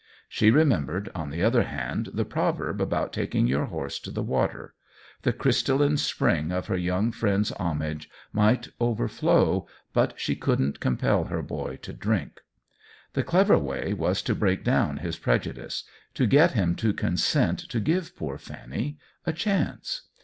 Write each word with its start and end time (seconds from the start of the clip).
She 0.27 0.49
remembered, 0.49 1.11
on 1.13 1.29
the 1.29 1.43
other 1.43 1.61
hand, 1.61 2.09
the 2.15 2.25
proverb 2.25 2.81
about 2.81 3.13
taking 3.13 3.45
your 3.45 3.65
horse 3.65 3.99
to 3.99 4.09
the 4.09 4.23
water; 4.23 4.73
the 5.21 5.31
crystalline 5.31 5.97
spring 5.97 6.51
of 6.51 6.65
her 6.65 6.75
young 6.75 7.11
friend's 7.11 7.51
homage 7.51 8.09
might 8.33 8.69
overflow, 8.79 9.67
but 9.93 10.19
she 10.19 10.35
couldn't 10.35 10.79
compel 10.79 11.25
her 11.25 11.43
boy 11.43 11.75
to 11.83 11.93
drink. 11.93 12.41
The 13.13 13.21
clever 13.21 13.59
way 13.59 13.93
was 13.93 14.23
to 14.23 14.33
break 14.33 14.63
down 14.63 14.97
his 14.97 15.19
prejudice— 15.19 15.83
to 16.15 16.25
get 16.25 16.53
him 16.53 16.73
to 16.77 16.93
consent 16.93 17.59
to 17.69 17.79
give 17.79 18.15
poor 18.15 18.39
Fanny 18.39 18.97
a 19.27 19.31
chance. 19.33 20.07